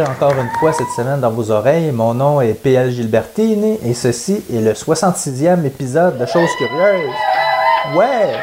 [0.00, 1.92] Encore une fois cette semaine dans vos oreilles.
[1.92, 7.10] Mon nom est PL Gilbertini et ceci est le 66e épisode de Choses Curieuses.
[7.94, 8.36] Ouais!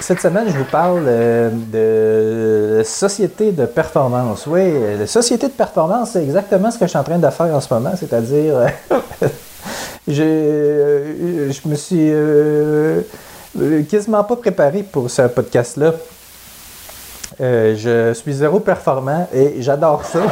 [0.00, 4.46] Cette semaine, je vous parle euh, de société de performance.
[4.48, 7.54] Oui, la société de performance, c'est exactement ce que je suis en train de faire
[7.54, 8.66] en ce moment, c'est-à-dire,
[10.08, 13.02] je, je me suis euh,
[13.88, 15.92] quasiment pas préparé pour ce podcast-là.
[17.40, 20.20] Euh, je suis zéro performant et j'adore ça.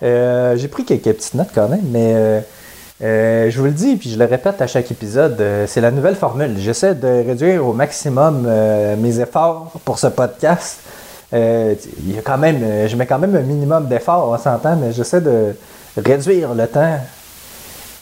[0.00, 2.14] Euh, j'ai pris quelques petites notes quand même, mais
[3.02, 6.14] euh, je vous le dis, puis je le répète à chaque épisode, c'est la nouvelle
[6.14, 6.54] formule.
[6.56, 8.48] J'essaie de réduire au maximum
[8.96, 10.78] mes efforts pour ce podcast.
[11.32, 14.92] il y a quand même, je mets quand même un minimum d'efforts, on s'entend, mais
[14.92, 15.56] j'essaie de
[15.96, 17.00] réduire le temps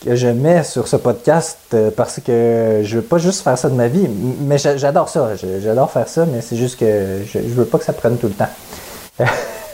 [0.07, 3.75] que je mets sur ce podcast parce que je veux pas juste faire ça de
[3.75, 4.09] ma vie,
[4.41, 5.31] mais j'adore ça,
[5.63, 8.29] j'adore faire ça, mais c'est juste que je, je veux pas que ça prenne tout
[8.29, 8.49] le temps.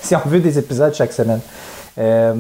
[0.03, 1.41] si on veut des épisodes chaque semaine.
[1.99, 2.35] Euh,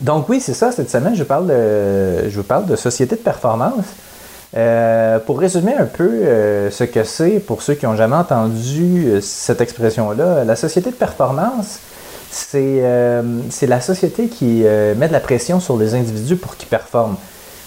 [0.00, 3.20] donc oui, c'est ça, cette semaine, je parle de, je vous parle de société de
[3.20, 3.84] performance.
[4.54, 9.20] Euh, pour résumer un peu euh, ce que c'est, pour ceux qui n'ont jamais entendu
[9.22, 11.78] cette expression-là, la société de performance,
[12.32, 14.64] c'est la société qui
[14.96, 17.16] met de la pression sur les individus pour qu'ils performent.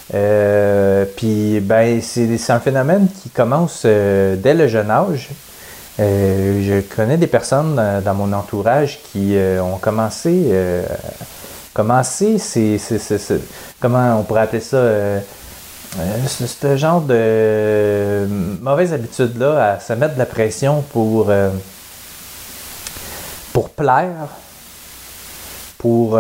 [0.10, 5.30] Puis, ben, c'est un phénomène qui commence dès le jeune âge.
[6.00, 10.52] je connais des personnes dans mon entourage qui ont commencé
[11.76, 12.80] commencer, c'est,
[13.82, 15.20] comment on pourrait appeler ça, euh,
[16.28, 18.26] ce genre de
[18.62, 21.30] mauvaise habitude-là à se mettre de la pression pour,
[23.52, 24.30] pour plaire,
[25.86, 26.20] pour...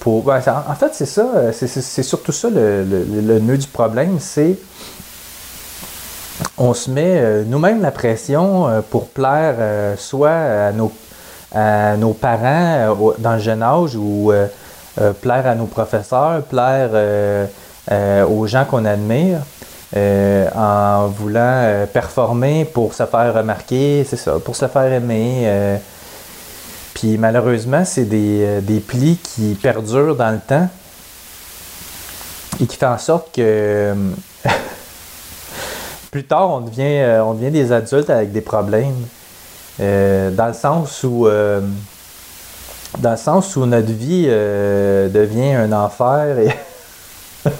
[0.00, 4.56] pour en fait, c'est ça, c'est, surtout ça le, nœud du problème, c'est
[6.58, 9.56] on se met nous-mêmes la pression pour plaire
[9.98, 10.92] soit à nos,
[11.54, 14.32] à nos parents dans le jeune âge ou
[15.00, 17.46] euh, plaire à nos professeurs, plaire euh,
[17.90, 19.38] euh, aux gens qu'on admire.
[20.54, 25.78] en voulant performer pour se faire remarquer, c'est ça, pour se faire aimer.
[27.02, 30.68] Puis malheureusement, c'est des, des, plis qui perdurent dans le temps
[32.60, 33.92] et qui font en sorte que
[36.12, 38.94] plus tard, on devient, on devient des adultes avec des problèmes.
[39.80, 41.26] dans le sens où
[42.98, 46.54] dans le sens où notre vie euh, devient un enfer et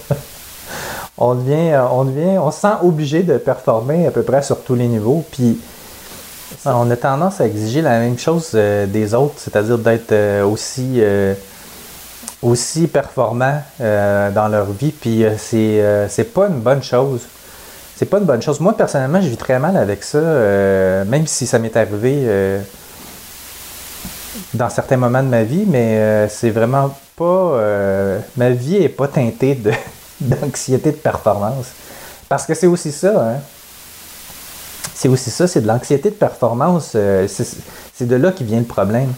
[1.19, 4.75] on devient, on devient, on se sent obligé de performer à peu près sur tous
[4.75, 5.25] les niveaux.
[5.33, 5.59] Puis
[6.65, 11.03] on a tendance à exiger la même chose euh, des autres, c'est-à-dire d'être euh, aussi,
[12.43, 14.93] aussi performant dans leur vie.
[14.93, 17.21] Puis c'est, c'est pas une bonne chose.
[17.97, 18.59] C'est pas une bonne chose.
[18.61, 22.61] Moi, personnellement, je vis très mal avec ça, même si ça m'est arrivé
[24.55, 27.25] dans certains moments de ma vie, mais euh, c'est vraiment pas.
[27.25, 29.59] Euh, ma vie est pas teintée
[30.21, 31.67] d'anxiété de, performance.
[32.29, 33.41] Parce que c'est aussi ça, hein.
[35.03, 36.93] C'est aussi ça, c'est de l'anxiété de performance.
[36.95, 39.13] Euh, c'est de là qui vient le problème.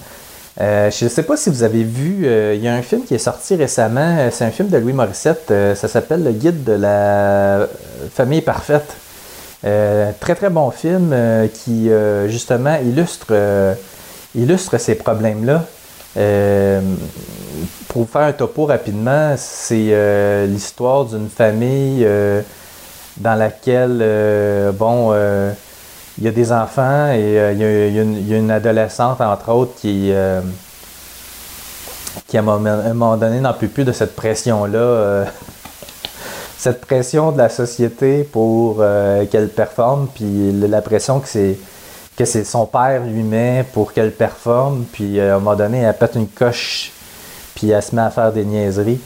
[0.59, 3.19] je ne sais pas si vous avez vu, il y a un film qui est
[3.19, 7.67] sorti récemment, c'est un film de Louis Morissette, ça s'appelle Le guide de la
[8.15, 8.97] famille parfaite.
[9.61, 11.15] très très bon film
[11.53, 11.91] qui
[12.29, 13.35] justement illustre
[14.35, 15.67] illustre ces problèmes-là.
[16.17, 16.81] Euh,
[17.89, 22.43] pour vous faire un topo rapidement, c'est euh, l'histoire d'une famille euh,
[23.17, 25.13] dans laquelle, bon,
[26.19, 30.13] il y a des enfants et il y, a une adolescente, entre autres, qui,
[32.29, 35.25] qui à un moment donné n'en peut plus de cette pression-là.
[36.59, 38.83] cette pression de la société pour
[39.31, 41.59] qu'elle performe, puis la pression que c'est
[42.17, 45.79] que c'est son père lui met pour qu'elle performe, puis euh, à un moment donné,
[45.79, 46.93] elle pète une coche,
[47.55, 49.01] puis elle se met à faire des niaiseries.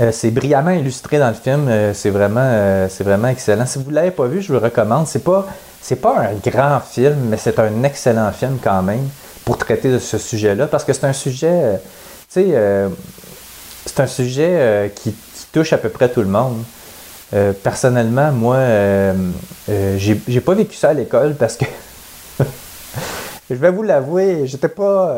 [0.00, 3.66] Euh, c'est brillamment illustré dans le film, euh, c'est vraiment, c'est vraiment excellent.
[3.66, 5.06] Si vous ne l'avez pas vu, je vous le recommande.
[5.06, 5.46] C'est pas,
[5.80, 9.08] c'est pas un grand film, mais c'est un excellent film quand même
[9.44, 11.80] pour traiter de ce sujet-là, parce que c'est un sujet,
[12.32, 12.88] tu sais,
[13.84, 15.14] c'est un sujet qui,
[15.52, 16.64] touche à peu près tout le monde.
[17.34, 19.14] Euh, personnellement, moi, euh,
[19.70, 21.64] euh, j'ai pas vécu ça à l'école parce que
[23.54, 25.16] je vais vous l'avouer, j'étais pas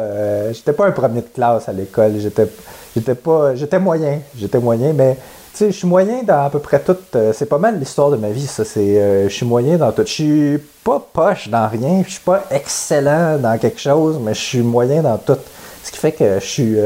[0.53, 2.15] j'étais pas un premier de classe à l'école.
[2.19, 2.49] J'étais
[2.95, 4.21] j'étais pas j'étais moyen.
[4.37, 5.17] J'étais moyen, mais
[5.53, 6.97] tu sais, je suis moyen dans à peu près tout.
[7.33, 8.65] c'est pas mal l'histoire de ma vie, ça.
[8.65, 10.03] C'est je suis moyen dans tout.
[10.07, 14.41] Je suis pas poche dans rien, je suis pas excellent dans quelque chose, mais je
[14.41, 15.39] suis moyen dans tout.
[15.83, 16.77] Ce qui fait que je suis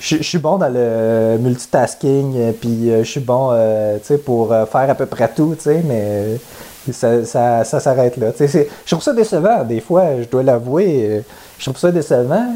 [0.00, 4.90] je suis bon dans le multitasking, euh, puis euh, je suis bon euh, pour faire
[4.90, 6.38] à peu près tout, mais
[6.92, 8.32] Ça, ça, ça s'arrête là.
[8.38, 11.22] Je trouve ça décevant, des fois, je dois l'avouer.
[11.58, 12.46] Je trouve ça décevant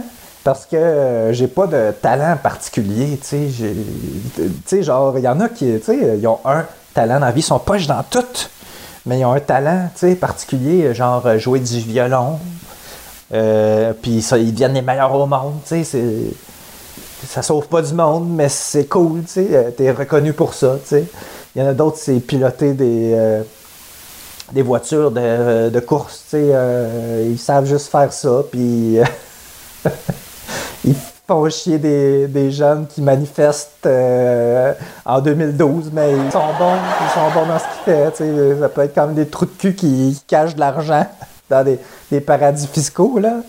[0.44, 3.18] parce que euh, j'ai pas de talent particulier.
[4.80, 6.64] Genre, il y en a qui, ils ont un
[6.94, 8.24] talent dans la vie, ils sont poches dans tout,
[9.04, 9.90] mais ils ont un talent,
[10.20, 12.38] particulier, genre euh, jouer du violon.
[13.34, 16.00] Euh, puis ils deviennent les meilleurs au monde, tu sais,
[17.26, 21.04] ça sauve pas du monde, mais c'est cool, tu sais, t'es reconnu pour ça, tu.
[21.54, 23.42] Il y en a d'autres, c'est piloter des,
[24.52, 29.04] des voitures de, de course, euh, ils savent juste faire ça, puis euh,
[30.84, 30.94] ils
[31.26, 34.72] font chier des, des jeunes qui manifestent euh,
[35.04, 38.82] en 2012, mais ils sont bons, ils sont bons dans ce qu'ils font, ça peut
[38.82, 41.06] être comme des trous de cul qui, qui cachent de l'argent
[41.50, 41.78] dans des,
[42.10, 43.40] des paradis fiscaux, là,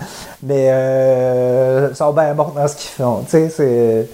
[0.44, 4.10] mais euh, ils sont bien bons dans ce qu'ils font, c'est...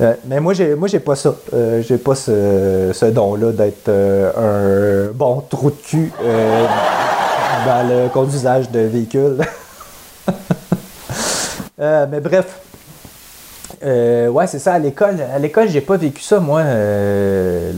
[0.00, 1.34] Euh, mais moi, j'ai, moi, j'ai pas ça.
[1.52, 6.10] Euh, j'ai pas ce, don-là d'être euh, un bon trou de cul
[7.66, 9.38] dans le conduisage de véhicules.
[11.78, 12.60] Mais bref.
[13.82, 14.74] Ouais, c'est ça.
[14.74, 16.62] À l'école, à l'école, j'ai pas vécu ça, moi,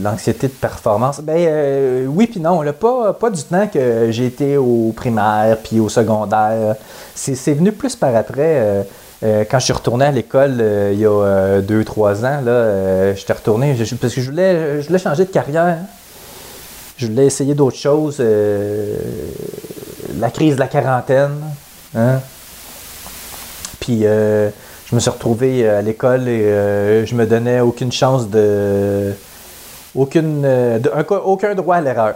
[0.01, 1.19] l'anxiété de performance.
[1.21, 5.79] Ben oui, puis non, là, pas, pas du temps que j'ai été au primaire puis
[5.79, 6.75] au secondaire.
[7.15, 8.85] C'est venu plus par après.
[9.25, 12.41] Euh, quand je suis retourné à l'école euh, il y a euh, deux, trois ans,
[12.43, 15.77] là, euh, j'étais retourné je- parce que je voulais, je voulais changer de carrière.
[16.97, 18.21] Je voulais essayer d'autres choses.
[20.17, 21.31] la crise de la quarantaine.
[21.95, 22.19] Hein?
[23.81, 29.11] Puis je me suis retrouvé à l'école et je me donnais aucune chance de.
[29.93, 30.45] Aucune,
[31.25, 32.15] aucun droit à l'erreur.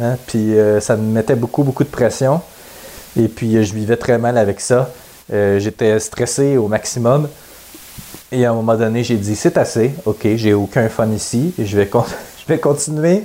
[0.00, 0.16] hein.
[0.28, 2.40] Puis ça me mettait beaucoup, beaucoup de pression.
[3.18, 4.90] Et puis je vivais très mal avec ça.
[5.32, 7.28] Euh, J'étais stressé au maximum.
[8.32, 11.76] Et à un moment donné, j'ai dit c'est assez, ok, j'ai aucun fun ici, je
[11.76, 13.24] vais, je vais continuer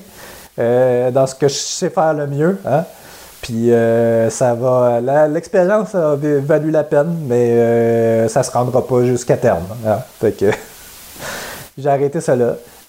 [0.57, 2.57] euh, dans ce que je sais faire le mieux.
[2.65, 2.83] hein.
[3.41, 4.99] Puis euh, ça va.
[5.27, 9.65] L'expérience a valu la peine, mais euh, ça se rendra pas jusqu'à terme.
[9.85, 9.99] hein.
[10.19, 10.45] Fait que
[11.77, 12.17] j'ai arrêté.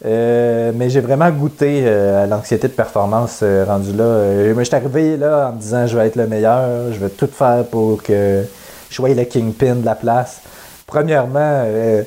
[0.05, 4.55] Euh, mais j'ai vraiment goûté à l'anxiété de performance euh, rendu là.
[4.57, 7.29] Je suis arrivé là en me disant je vais être le meilleur, je vais tout
[7.33, 8.43] faire pour que
[8.91, 10.41] je sois le kingpin de la place.
[10.87, 12.03] Premièrement, euh,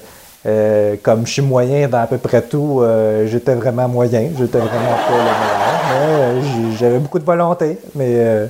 [0.46, 4.30] euh, comme je suis moyen dans à peu près tout, euh, j'étais vraiment moyen.
[4.38, 6.78] J'étais vraiment pas le meilleur.
[6.80, 7.78] J'avais beaucoup de volonté.
[7.96, 8.50] Mais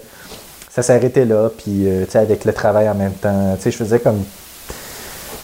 [0.70, 1.50] ça s'est arrêté là.
[1.50, 4.24] Puis, avec le travail en même temps, je faisais comme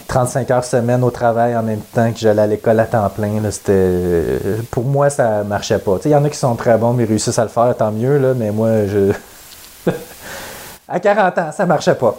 [0.06, 3.40] 35 heures semaine au travail en même temps que j'allais à l'école à temps plein.
[3.40, 3.50] là,
[4.70, 5.98] pour moi, ça marchait pas.
[6.04, 8.18] Il y en a qui sont très bons, mais réussissent à le faire, tant mieux.
[8.18, 9.12] Là, mais moi, je.
[10.88, 12.16] à 40 ans, ça marchait pas.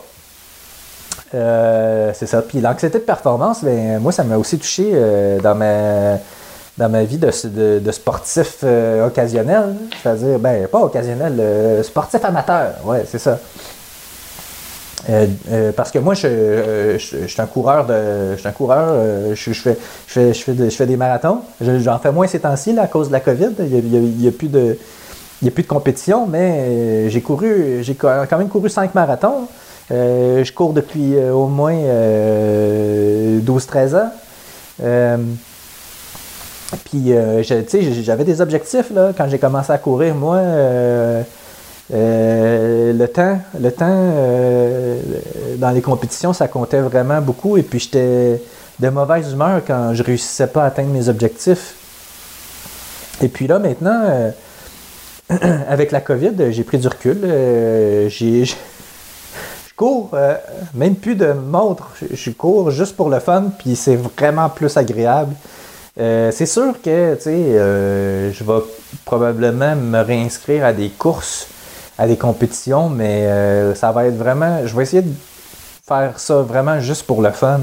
[1.36, 2.42] Euh, c'est ça.
[2.42, 6.18] Puis l'anxiété de performance, ben, moi, ça m'a aussi touché euh, dans ma
[6.78, 9.76] dans ma vie de, de- sportif euh, occasionnel.
[10.02, 11.42] C'est-à-dire, ben, pas occasionnel,
[11.84, 12.74] sportif amateur.
[12.86, 13.40] Ouais, c'est ça.
[15.76, 18.34] Parce que moi, je, je- suis un coureur de.
[18.36, 18.94] Je suis un coureur,
[19.34, 21.40] je, fais, je, fais, je, fais je fais des marathons.
[21.62, 23.52] Je- J'en fais moins ces temps-ci à cause de la COVID.
[23.60, 24.78] Il n'y a, plus de.
[25.42, 29.48] Il a plus de compétition, mais j'ai couru, j'ai quand même couru cinq marathons.
[29.90, 34.12] Euh, je cours depuis euh, au moins euh, 12-13 ans.
[34.84, 35.18] Euh,
[36.84, 40.14] puis, tu sais, j'avais des objectifs là, quand j'ai commencé à courir.
[40.16, 40.42] Moi,
[41.90, 44.14] le temps, le temps
[45.56, 47.56] dans les compétitions, ça comptait vraiment beaucoup.
[47.56, 48.42] Et puis, j'étais
[48.80, 51.76] de mauvaise humeur quand je réussissais pas à atteindre mes objectifs.
[53.22, 54.34] Et puis là, maintenant,
[55.70, 57.20] avec la COVID, j'ai pris du recul.
[58.10, 58.44] J'ai,
[59.78, 60.36] cours, euh,
[60.74, 61.88] même plus de montre.
[62.12, 65.34] Je, cours juste pour le fun, puis c'est vraiment plus agréable.
[66.00, 68.60] Euh, c'est sûr que, euh, je vais
[69.06, 71.48] probablement me réinscrire à des courses,
[71.98, 73.28] à des compétitions, mais
[73.76, 74.66] ça va être vraiment.
[74.66, 75.14] Je vais essayer de
[75.88, 77.62] faire ça vraiment juste pour le fun.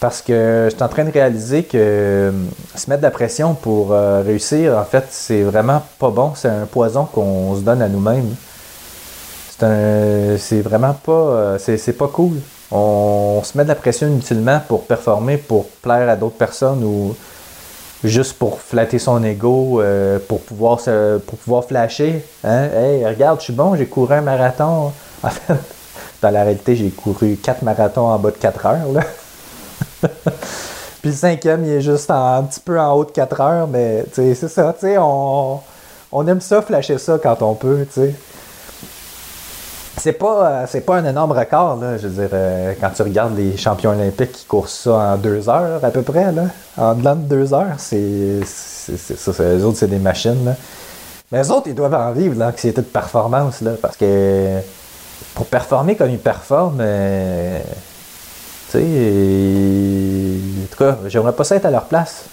[0.00, 2.32] Parce que je suis en train de réaliser que
[2.74, 6.32] se mettre de la pression pour réussir, en fait, c'est vraiment pas bon.
[6.34, 8.34] C'est un poison qu'on se donne à nous-mêmes.
[9.58, 12.40] C'est vraiment pas, euh, c'est, pas cool.
[12.72, 17.14] On, se met de la pression inutilement pour performer, pour plaire à d'autres personnes ou
[18.02, 22.24] juste pour flatter son ego, euh, pour pouvoir se, pour pouvoir flasher.
[22.42, 22.64] Hein?
[22.74, 24.92] Hey, regarde, je suis bon, j'ai couru un marathon.
[25.22, 25.54] En fait,
[26.22, 28.92] dans la réalité, j'ai couru quatre marathons en bas de 4 heures.
[28.92, 29.02] Là.
[31.00, 34.04] Puis le cinquième, il est juste un petit peu en haut de 4 heures, mais
[34.12, 35.60] c'est ça, on,
[36.10, 38.14] on aime ça, flasher ça quand on peut, tu sais.
[39.96, 41.96] C'est pas, euh, c'est pas un énorme record, là.
[41.96, 45.48] Je veux dire, euh, quand tu regardes les champions olympiques qui courent ça en deux
[45.48, 46.46] heures, à peu près, là.
[46.76, 48.40] En dedans de deux heures, c'est.
[48.44, 50.56] ça, eux autres, c'est des machines, là.
[51.30, 54.60] Mais les autres, ils doivent en vivre, l'anxiété de performance, là, parce que
[55.34, 57.60] pour performer comme ils performent, euh,
[58.70, 62.24] tu sais, en tout cas, j'aimerais pas ça être à leur place.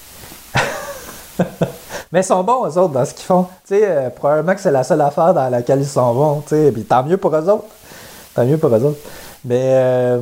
[2.11, 3.43] Mais ils sont bons, eux autres, dans ce qu'ils font.
[3.67, 6.49] Tu sais, euh, probablement que c'est la seule affaire dans laquelle ils sont bons, tu
[6.49, 7.65] sais, puis tant mieux pour eux autres.
[8.33, 8.99] Tant mieux pour eux autres.
[9.45, 10.19] Mais euh,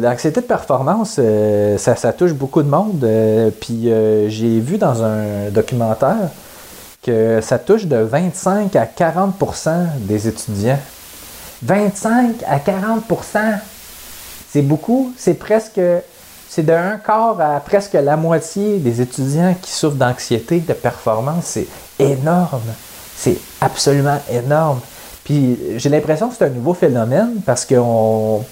[0.00, 1.20] l'anxiété de performance,
[1.78, 3.06] ça, touche beaucoup de monde.
[3.60, 3.90] puis
[4.28, 6.30] j'ai vu dans un documentaire
[7.02, 10.78] que ça touche de 25 à 40% des étudiants.
[11.62, 13.58] 25 à 40%
[14.52, 15.80] c'est beaucoup, c'est presque,
[16.54, 21.44] c'est de un quart à presque la moitié des étudiants qui souffrent d'anxiété de performance.
[21.44, 21.66] C'est
[21.98, 22.60] énorme.
[23.16, 24.80] C'est absolument énorme.
[25.24, 28.44] Puis j'ai l'impression que c'est un nouveau phénomène parce qu'on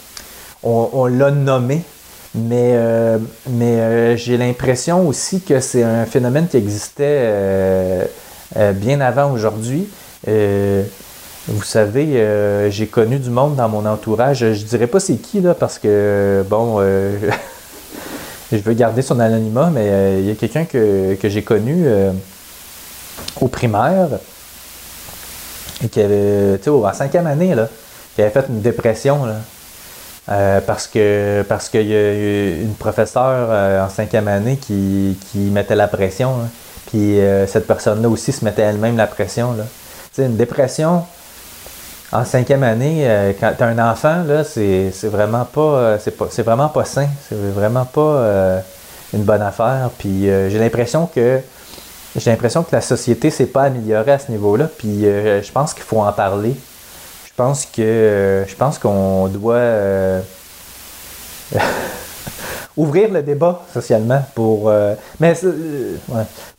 [0.63, 1.83] on, l'a nommé,
[2.35, 3.19] mais, euh,
[3.51, 8.07] euh, j'ai l'impression aussi que c'est un phénomène qui existait euh,
[8.77, 9.87] bien avant aujourd'hui.
[10.27, 14.39] Vous savez, j'ai connu du monde dans mon entourage.
[14.39, 16.81] Je dirais pas c'est qui, là, parce que, bon,
[18.53, 21.87] je veux garder son anonymat, mais il y a quelqu'un que, j'ai connu
[23.41, 24.09] au primaire
[25.85, 27.69] et qui avait, tu en cinquième année, là,
[28.15, 30.61] qui avait fait une dépression, là.
[30.67, 35.87] parce que parce qu'il y a une professeure en cinquième année qui, qui mettait la
[35.87, 36.39] pression.
[36.39, 36.45] Là.
[36.91, 39.53] Puis euh, cette personne-là aussi se mettait elle-même la pression.
[39.53, 39.65] Là.
[40.19, 41.05] une dépression
[42.13, 46.17] en cinquième année, euh, quand tu as un enfant, là, c'est, vraiment pas, euh, c'est
[46.17, 47.09] pas c'est vraiment pas sain.
[47.29, 48.63] C'est vraiment pas
[49.13, 49.91] une bonne affaire.
[49.99, 51.41] Puis j'ai l'impression que
[52.17, 54.69] j'ai l'impression que la société s'est pas améliorée à ce niveau-là.
[54.79, 56.57] Puis je pense qu'il faut en parler.
[57.27, 59.61] Je pense que je pense qu'on doit
[62.77, 65.97] ouvrir le débat socialement pour, euh, mais, euh,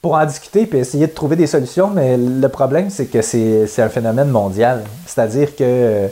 [0.01, 1.89] pour en discuter et essayer de trouver des solutions.
[1.89, 4.83] Mais le problème, c'est que c'est un phénomène mondial.
[5.05, 6.09] C'est-à-dire que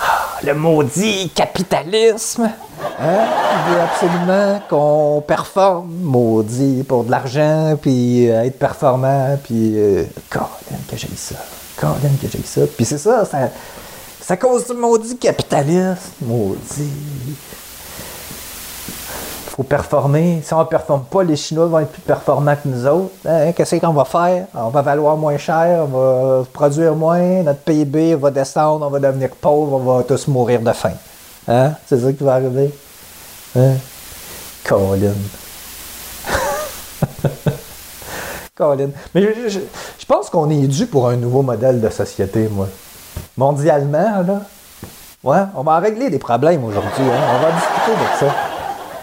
[0.00, 2.50] ah, le maudit capitalisme
[2.98, 3.26] hein,
[3.66, 10.04] il veut absolument qu'on performe, maudit, pour de l'argent, puis euh, être performant, puis euh,
[10.30, 11.36] que j'ai ça,
[11.76, 12.62] Colin que j'ai ça.
[12.76, 13.50] Puis c'est ça, ça,
[14.20, 16.90] ça cause du maudit capitalisme, maudit
[19.52, 20.40] faut performer.
[20.42, 23.12] Si on ne performe pas, les Chinois vont être plus performants que nous autres.
[23.28, 24.46] Hein, qu'est-ce qu'on va faire?
[24.54, 28.98] On va valoir moins cher, on va produire moins, notre PIB va descendre, on va
[28.98, 30.94] devenir pauvre, on va tous mourir de faim.
[31.48, 31.72] Hein?
[31.86, 32.72] C'est ça qui va arriver?
[33.54, 33.74] Hein?
[34.64, 35.12] Colin.
[38.56, 38.88] Colin.
[39.14, 39.60] Mais je,
[40.08, 42.68] pense qu'on est dû pour un nouveau modèle de société, moi.
[43.36, 44.40] Mondialement, là.
[45.22, 47.04] Ouais, on va régler des problèmes aujourd'hui.
[47.04, 47.20] Hein?
[47.36, 48.34] On va discuter de ça.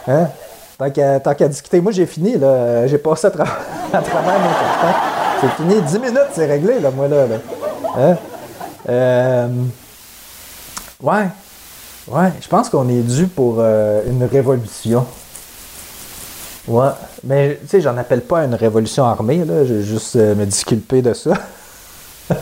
[0.07, 0.27] Hein?
[0.77, 2.87] Tant qu'à discuter, moi j'ai fini, là.
[2.87, 3.31] J'ai passé à,
[3.93, 4.99] mon temps.
[5.41, 5.81] C'est fini.
[5.81, 7.25] 10 minutes, c'est réglé, là, moi, là.
[7.97, 8.15] Hein?
[8.87, 9.47] Euh,
[11.01, 11.27] ouais.
[12.07, 15.05] Ouais, je pense qu'on est dû pour euh, une révolution.
[16.67, 16.89] Ouais.
[17.25, 19.65] Mais, tu sais, j'en appelle pas une révolution armée, là.
[19.65, 21.33] Je vais juste euh, me disculper de ça.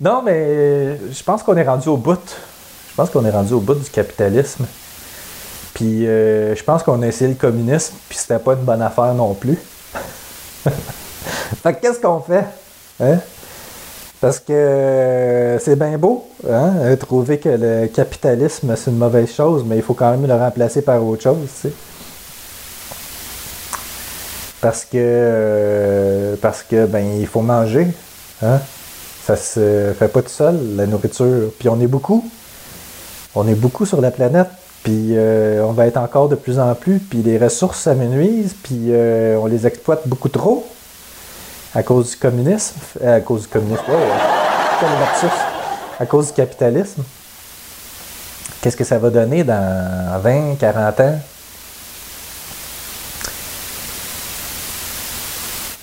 [0.00, 2.20] non, mais je pense qu'on est rendu au bout.
[2.90, 4.66] Je pense qu'on est rendu au bout du capitalisme.
[5.74, 9.12] Puis euh, je pense qu'on a essayé le communisme, puis c'était pas une bonne affaire
[9.12, 9.58] non plus.
[10.64, 12.44] fait que qu'est-ce qu'on fait?
[13.00, 13.18] Hein?
[14.20, 16.96] Parce que euh, c'est bien beau, hein?
[16.98, 20.80] trouver que le capitalisme c'est une mauvaise chose, mais il faut quand même le remplacer
[20.80, 21.74] par autre chose, tu sais.
[24.60, 27.88] Parce que euh, parce que ben il faut manger.
[28.42, 28.60] Hein?
[29.26, 31.50] Ça se fait pas tout seul, la nourriture.
[31.58, 32.24] Puis on est beaucoup.
[33.34, 34.48] On est beaucoup sur la planète.
[34.84, 38.88] Puis euh, on va être encore de plus en plus, puis les ressources s'amenuisent, puis
[38.90, 40.66] euh, on les exploite beaucoup trop
[41.74, 43.82] à cause du communisme, à cause du communisme,
[45.98, 47.02] à cause du capitalisme.
[48.60, 51.18] Qu'est-ce que ça va donner dans 20, 40 ans?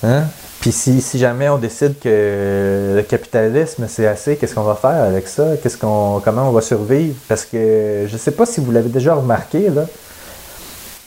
[0.04, 0.24] Hein?
[0.72, 5.28] Puis si, jamais on décide que le capitalisme c'est assez, qu'est-ce qu'on va faire avec
[5.28, 5.58] ça?
[5.62, 7.14] Qu'est-ce qu'on, comment on va survivre?
[7.28, 9.86] Parce que je ne sais pas si vous l'avez déjà remarqué, là,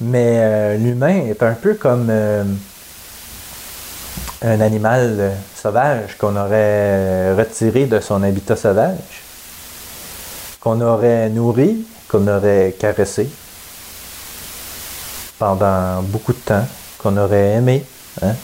[0.02, 2.44] mais euh, l'humain est un peu comme euh,
[4.42, 9.22] un animal sauvage qu'on aurait retiré de son habitat sauvage,
[10.60, 13.30] qu'on aurait nourri, qu'on aurait caressé
[15.38, 16.66] pendant beaucoup de temps,
[16.98, 17.82] qu'on aurait aimé.
[18.20, 18.34] Hein?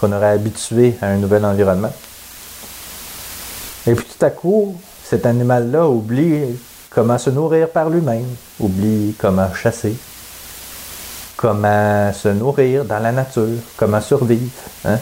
[0.00, 1.92] Qu'on aurait habitué à un nouvel environnement.
[3.86, 8.26] Et puis tout à coup, cet animal-là oublie comment se nourrir par lui-même,
[8.58, 9.94] oublie comment chasser,
[11.36, 14.50] comment se nourrir dans la nature, comment survivre.
[14.86, 14.98] Hein?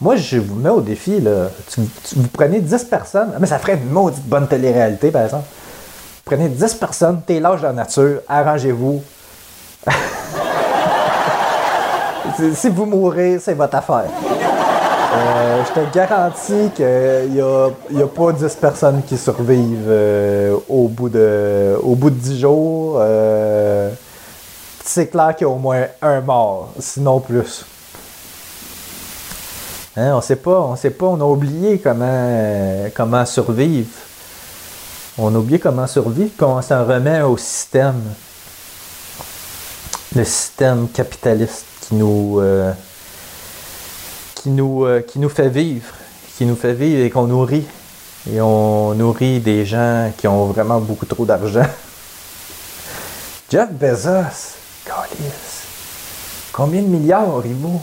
[0.00, 1.48] Moi, je vous mets au défi, là.
[1.76, 5.46] Vous prenez 10 personnes, mais ça ferait une maudite bonne télé-réalité, par exemple.
[5.46, 9.00] Vous prenez 10 personnes, t'es l'âge de la nature, arrangez-vous.
[12.54, 14.04] Si- vous mourrez, c'est votre affaire.
[15.14, 20.56] Euh, je te garantis qu'il n'y a, y a pas 10 personnes qui survivent euh,
[20.68, 22.96] au, bout de, au bout de 10 jours.
[22.98, 23.90] Euh,
[24.84, 27.64] c'est clair qu'il y a au moins un mort, sinon plus.
[29.96, 33.88] Hein, on sait pas, on sait pas, on a oublié comment, comment survivre.
[35.18, 38.00] On a oublié comment survivre, qu'on s'en remet au système.
[40.14, 42.72] Le système capitaliste qui nous, euh,
[44.34, 45.94] qui nous, euh, qui nous fait vivre,
[46.36, 47.64] qui nous fait vivre et qu'on nourrit.
[48.30, 51.66] Et on nourrit des gens qui ont vraiment beaucoup trop d'argent.
[53.50, 55.62] Jeff Bezos, câlisse.
[56.52, 57.80] combien de milliards il vaut?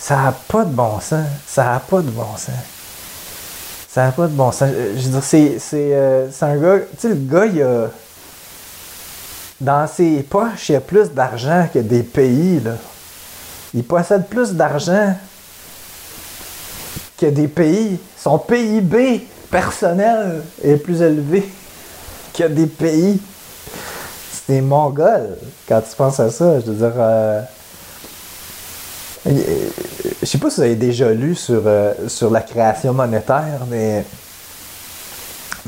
[0.00, 1.26] Ça n'a pas de bon sens.
[1.46, 2.54] Ça n'a pas de bon sens.
[3.88, 4.70] Ça n'a pas de bon sens.
[4.72, 6.78] Euh, Je veux dire, c'est, c'est, euh, c'est un gars.
[6.78, 7.90] Tu sais, le gars, il a.
[9.60, 12.72] Dans ses poches, il y a plus d'argent que des pays, là.
[13.74, 15.14] Il possède plus d'argent
[17.18, 17.98] que des pays.
[18.16, 21.48] Son PIB personnel est plus élevé
[22.32, 23.20] que des pays.
[24.46, 25.36] C'est mongol
[25.68, 26.60] quand tu penses à ça.
[26.60, 26.92] Je veux dire.
[26.96, 27.42] euh,
[29.26, 34.04] Je sais pas si vous avez déjà lu sur, euh, sur la création monétaire, mais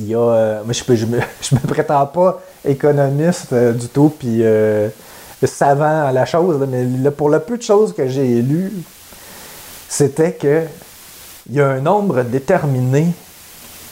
[0.09, 0.19] y a.
[0.19, 1.07] euh, moi, je, je,
[1.55, 4.89] me, prétends pas économiste euh, du tout, puis euh,
[5.45, 8.73] savant à la chose, mais pour le peu de choses que j'ai lues,
[9.89, 10.65] c'était que
[11.49, 13.09] il y a un nombre déterminé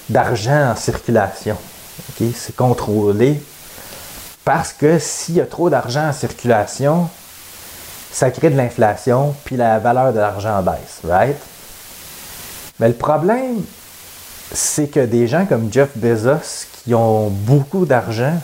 [0.08, 1.56] d'argent en circulation.
[2.18, 3.40] C'est contrôlé
[4.44, 7.08] parce que s'il y a trop d'argent en circulation,
[8.10, 11.36] ça crée de l'inflation, puis la valeur de l'argent baisse, right?
[12.80, 13.62] Mais le problème,
[14.52, 18.40] c'est que des gens comme Jeff Bezos, qui ont beaucoup d'argent,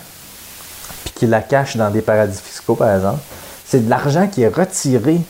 [1.04, 3.20] puis qui la cachent dans des paradis fiscaux, par exemple,
[3.66, 5.20] c'est de l'argent qui est retiré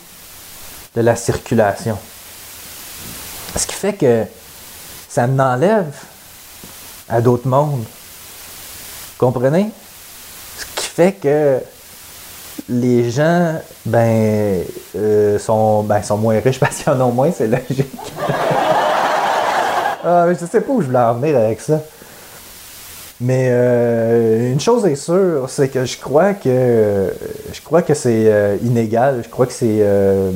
[0.95, 1.97] de la circulation.
[3.55, 4.25] Ce qui fait que
[5.07, 5.93] ça en enlève
[7.07, 7.85] à d'autres mondes.
[9.17, 9.69] Comprenez?
[10.57, 11.59] Ce qui fait que
[12.67, 14.63] les gens ben,
[14.95, 17.87] euh, sont, ben, sont moins riches parce qu'ils en ont moins, c'est logique.
[20.05, 21.81] Ah, mais je sais pas où je voulais en venir avec ça.
[23.19, 27.11] Mais euh, une chose est sûre, c'est que je crois que
[27.51, 29.21] je crois que c'est euh, inégal.
[29.23, 30.31] Je crois que c'est euh,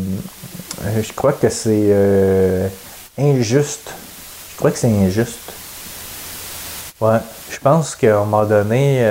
[1.00, 1.94] je crois que c'est
[3.20, 3.94] injuste.
[4.54, 5.54] Je crois que c'est injuste.
[7.00, 7.20] Ouais,
[7.52, 9.02] je pense qu'à un moment donné,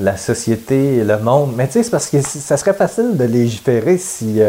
[0.00, 3.98] la société, le monde, mais tu sais, c'est parce que ça serait facile de légiférer
[3.98, 4.40] si,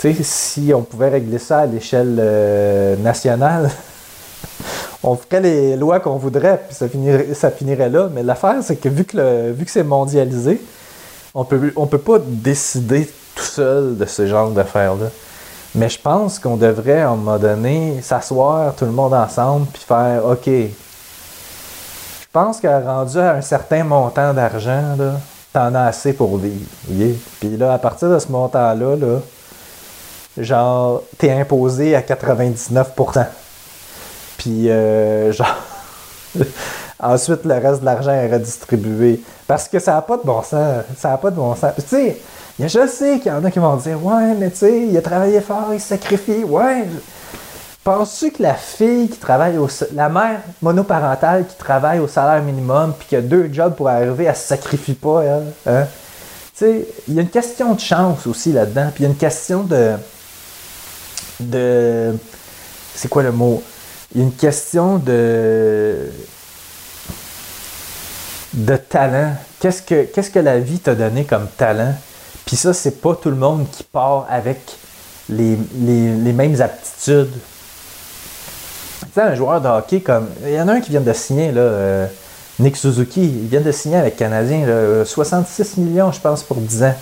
[0.00, 3.70] tu sais, si on pouvait régler ça à l'échelle nationale.
[5.02, 6.74] on ferait les lois qu'on voudrait, puis
[7.34, 8.08] ça finirait, là.
[8.12, 10.60] Mais l'affaire, c'est que vu que, vu que c'est mondialisé,
[11.34, 15.06] on peut, on peut pas décider tout seul de ce genre d'affaires-là.
[15.74, 19.82] Mais je pense qu'on devrait, à un moment donné, s'asseoir tout le monde ensemble, puis
[19.86, 20.46] faire OK.
[20.46, 25.12] Je pense qu'à rendu à un certain montant d'argent, là,
[25.52, 26.66] t'en as assez pour vivre.
[27.40, 29.20] Puis là, à partir de ce montant-là, là,
[30.36, 33.26] genre, t'es imposé à 99%.
[34.38, 35.56] Puis, euh, genre,
[36.98, 39.20] ensuite, le reste de l'argent est redistribué.
[39.46, 40.84] Parce que ça n'a pas de bon sens.
[40.96, 41.72] Ça n'a pas de bon sens.
[41.76, 42.16] Tu sais,
[42.58, 45.02] je sais qu'il y en a qui vont dire Ouais, mais tu sais, il a
[45.02, 46.44] travaillé fort, il se sacrifie.
[46.44, 46.84] Ouais.
[47.84, 49.68] Penses-tu que la fille qui travaille au.
[49.94, 54.24] La mère monoparentale qui travaille au salaire minimum puis qui a deux jobs pour arriver,
[54.24, 55.52] elle se sacrifie pas, elle?
[55.66, 55.86] Hein?
[56.56, 58.90] Tu sais, il y a une question de chance aussi là-dedans.
[58.94, 59.92] Puis il y a une question de.
[61.40, 62.14] de.
[62.94, 63.62] C'est quoi le mot?
[64.14, 66.06] Y a une question de.
[68.54, 69.34] de talent.
[69.60, 71.94] Qu'est-ce que, que la vie t'a donné comme talent?
[72.46, 74.60] Puis ça, c'est pas tout le monde qui part avec
[75.28, 77.32] les, les- les mêmes aptitudes.
[79.00, 80.28] Tu sais, un joueur de hockey comme.
[80.46, 82.06] Il y en a un qui vient de signer, là, euh,
[82.58, 83.22] Nick Suzuki.
[83.24, 86.94] Il vient de signer avec Canadien, là, 66 millions, je pense, pour 10 ans.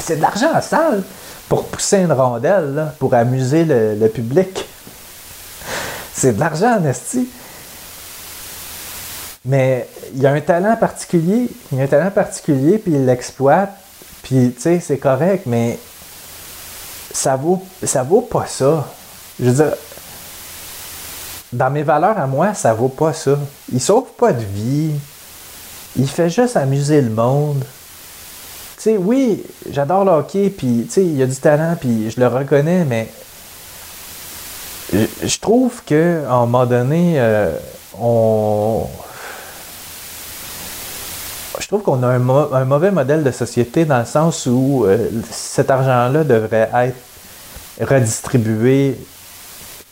[0.00, 1.02] C'est de l'argent à salle
[1.48, 4.66] pour pousser une rondelle, pour amuser le, le public.
[6.14, 7.28] C'est de l'argent en esti.
[9.44, 13.04] Mais il y a un talent particulier, il y a un talent particulier, puis il
[13.04, 13.76] l'exploite,
[14.22, 15.78] puis tu sais, c'est correct, mais
[17.12, 17.62] ça vaut,
[18.08, 18.88] vaut pas ça.
[19.38, 19.74] Je veux dire,
[21.52, 23.38] dans mes valeurs à moi, ça vaut pas ça.
[23.70, 24.92] Il sauve pas de vie,
[25.96, 27.64] il fait juste amuser le monde.
[28.76, 32.10] Tu sais, oui, j'adore le hockey, puis, tu sais, il y a du talent, puis
[32.10, 33.08] je le reconnais, mais
[34.92, 37.56] je, trouve qu'à un moment donné, euh,
[37.98, 38.86] on.
[41.60, 45.70] Je trouve qu'on a un, mauvais modèle de société dans le sens où euh, cet
[45.70, 46.96] argent-là devrait être
[47.80, 48.98] redistribué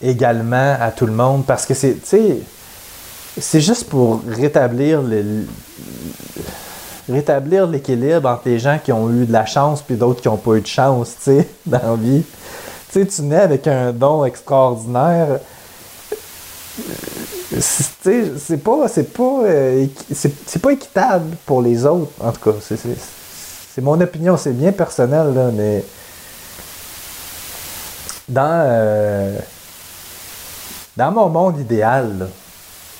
[0.01, 5.01] également à tout le monde parce que c'est, c'est juste pour rétablir
[7.09, 10.37] rétablir l'équilibre entre les gens qui ont eu de la chance puis d'autres qui n'ont
[10.37, 12.23] pas eu de chance, tu sais, dans la vie.
[12.93, 15.39] Tu sais, tu nais avec un don extraordinaire.
[17.59, 22.57] C'est pas, c'est pas, euh, c'est pas équitable pour les autres, en tout cas.
[22.61, 25.83] C'est mon opinion, c'est bien personnel, là, mais
[28.29, 29.39] dans, euh,
[30.95, 32.29] dans mon monde idéal,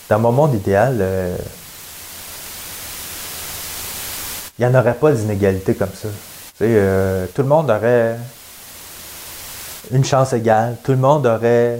[0.10, 1.38] dans mon monde idéal, euh,
[4.58, 6.08] il n'y en aurait pas d'inégalité comme ça.
[6.58, 8.18] Tout le monde aurait
[9.92, 11.80] une chance égale, tout le monde aurait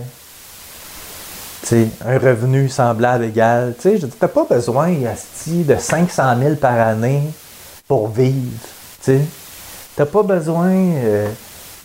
[2.06, 3.74] un revenu semblable égal.
[3.82, 7.24] Tu n'as pas besoin de 500 000 par année
[7.88, 8.60] pour vivre.
[9.04, 9.20] Tu
[9.98, 10.74] n'as pas besoin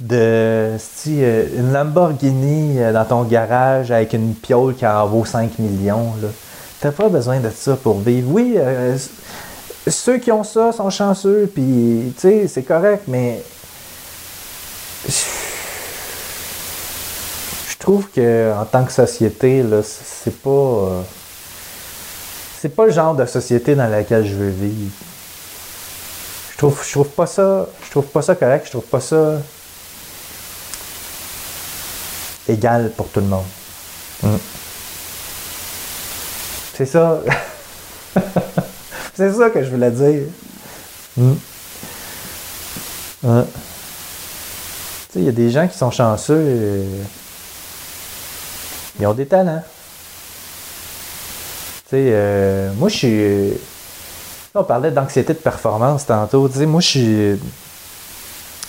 [0.01, 5.25] de si, euh, une Lamborghini euh, dans ton garage avec une piole qui en vaut
[5.25, 6.13] 5 millions.
[6.81, 8.29] Tu n'as pas besoin de ça pour vivre.
[8.31, 8.97] Oui, euh,
[9.89, 13.43] ceux qui ont ça sont chanceux, puis c'est correct, mais
[17.79, 21.05] trouve que en tant que société, c'est pas.
[22.61, 24.93] c'est pas le genre de société dans laquelle je veux vivre.
[26.53, 27.69] Je trouve, je trouve pas ça.
[27.85, 29.39] Je trouve pas ça correct, je trouve pas ça
[32.49, 33.45] égal pour tout le monde.
[34.23, 34.37] Mm.
[36.75, 37.21] C'est ça.
[39.15, 40.23] C'est ça que je voulais dire.
[41.17, 41.33] Mm.
[45.17, 46.41] il y a des gens qui sont chanceux.
[46.41, 47.28] Et...
[48.99, 49.63] Ils ont des talents.
[51.85, 53.61] Tu sais, euh, moi, je suis.
[54.55, 56.49] On parlait d'anxiété de performance tantôt.
[56.49, 57.41] Tu sais, moi, je suis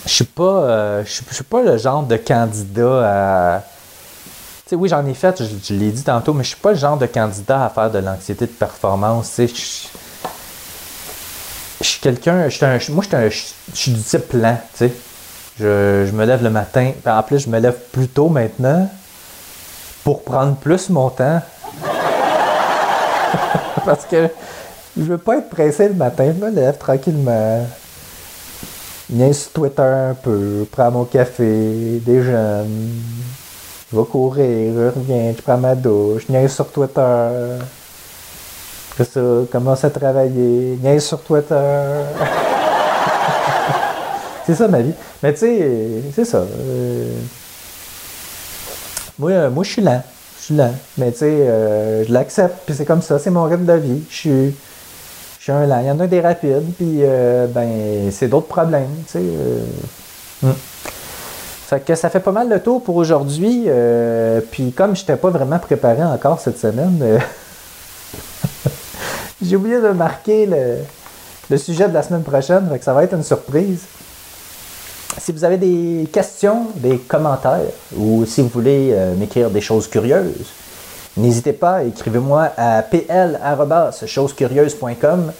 [0.06, 4.88] je suis pas euh, je, suis, pas le genre de candidat à tu sais oui
[4.88, 7.66] j'en ai fait je, l'ai dit tantôt mais je suis pas le genre de candidat
[7.66, 9.88] à faire de l'anxiété de performance tu sais
[11.80, 12.48] je, suis quelqu'un
[12.90, 13.42] moi je
[13.74, 14.92] suis du type plan tu sais
[15.58, 18.90] je, me lève le matin en plus je me lève plus tôt maintenant
[20.04, 21.40] pour prendre plus mon temps
[23.84, 24.28] parce que
[24.96, 27.66] je veux pas être pressé le matin je me lève tranquillement
[29.10, 32.90] viens sur Twitter un peu, prends mon café, déjeune,
[33.92, 37.28] je vais courir, je reviens, je prends ma douche, viens sur Twitter.
[39.50, 41.54] Commence à travailler, viens sur Twitter.
[44.46, 44.92] c'est ça ma vie.
[45.22, 46.38] Mais tu sais, c'est ça.
[46.38, 47.10] Euh,
[49.20, 50.02] moi, euh, moi je suis lent.
[50.38, 50.72] Je suis lent.
[50.96, 54.02] Mais tu sais, euh, je l'accepte, puis c'est comme ça, c'est mon rythme de vie.
[54.08, 54.54] Je suis
[55.38, 55.80] je suis un lent.
[55.80, 58.88] Il y en a des rapides, puis euh, ben, c'est d'autres problèmes.
[59.06, 59.22] Tu sais,
[60.42, 60.52] hmm.
[61.68, 63.68] Fait que ça fait pas mal le tour pour aujourd'hui.
[64.50, 67.00] Puis comme je n'étais pas vraiment préparé encore cette semaine,
[69.42, 70.46] j'ai oublié de marquer
[71.48, 72.68] le, sujet de la semaine prochaine.
[72.72, 73.82] Fait que ça va être une surprise.
[75.18, 80.46] Si vous avez des questions, des commentaires, ou si vous voulez m'écrire des choses curieuses,
[81.16, 85.32] N'hésitez pas, écrivez-moi à pl.chosecurieuse.com.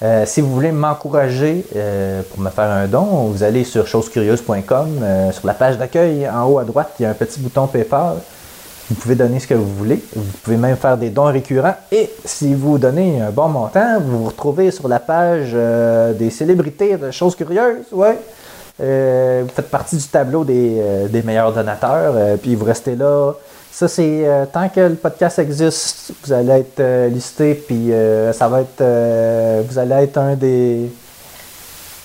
[0.00, 5.00] Euh, si vous voulez m'encourager euh, pour me faire un don, vous allez sur chosecurieuse.com.
[5.02, 7.66] Euh, sur la page d'accueil, en haut à droite, il y a un petit bouton
[7.66, 8.14] PayPal.
[8.88, 10.02] Vous pouvez donner ce que vous voulez.
[10.16, 11.74] Vous pouvez même faire des dons récurrents.
[11.92, 15.54] Et si vous donnez un bon montant, vous vous retrouvez sur la page
[16.18, 17.84] des célébrités de choses curieuses.
[17.92, 18.16] Ouais.
[18.78, 22.38] Vous faites partie du tableau des, des meilleurs donateurs.
[22.38, 23.34] puis vous restez là
[23.78, 28.32] ça, c'est euh, tant que le podcast existe, vous allez être euh, listé, puis euh,
[28.32, 28.82] ça va être.
[29.68, 30.90] vous allez être un des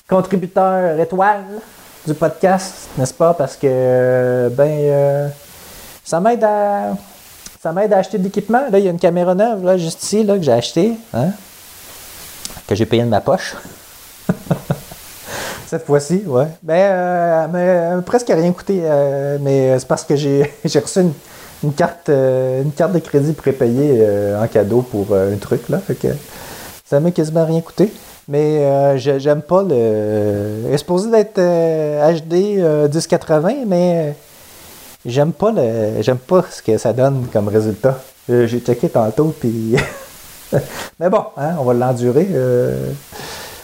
[0.07, 1.61] contributeurs étoiles
[2.05, 3.33] du podcast, n'est-ce pas?
[3.33, 5.31] Parce que, ben,
[6.05, 6.95] ça m'aide à.
[7.59, 8.61] Ça m'aide à acheter de l'équipement.
[8.69, 11.29] Là, il y a une caméra neuve, là, juste ici, là, que j'ai acheté, hein?
[12.67, 13.55] Que j'ai payé de ma poche.
[15.67, 16.47] Cette fois-ci, ouais.
[16.61, 18.81] Ben, mais presque rien coûté.
[19.41, 21.01] mais c'est parce que j'ai reçu
[21.63, 25.69] une carte, euh, une carte de crédit prépayée euh, en cadeau pour euh, un truc.
[25.69, 25.81] Là,
[26.85, 27.91] ça m'a quasiment rien coûté.
[28.27, 30.63] Mais j'aime pas le.
[30.65, 34.15] Il est supposé d'être HD 1080, mais
[35.05, 36.01] j'aime pas le.
[36.01, 37.99] J'aime pas ce que ça donne comme résultat.
[38.29, 39.75] J'ai checké tantôt, puis.
[40.99, 42.29] mais bon, hein, on va l'endurer.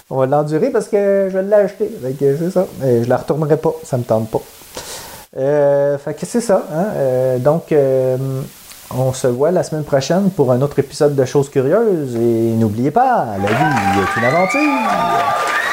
[0.09, 1.91] On va l'endurer parce que je l'ai acheté.
[2.19, 2.65] c'est ça.
[2.81, 3.73] je la retournerai pas.
[3.83, 4.41] Ça me tente pas.
[5.35, 6.63] fait que c'est ça.
[6.73, 7.37] Hein.
[7.39, 7.73] donc,
[8.91, 12.15] on se voit la semaine prochaine pour un autre épisode de Choses Curieuses.
[12.15, 15.68] Et n'oubliez pas, la vie est une aventure.